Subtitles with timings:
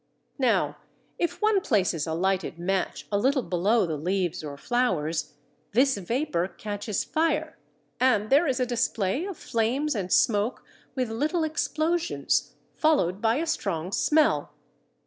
[0.39, 0.77] Now
[1.19, 5.35] if one places a lighted match a little below the leaves or flowers
[5.73, 7.55] this vapour catches fire,
[7.99, 10.63] and there is a display of flames and smoke
[10.95, 14.51] with little explosions, followed by a strong smell.